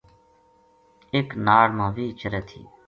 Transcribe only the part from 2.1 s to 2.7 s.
چرے تھی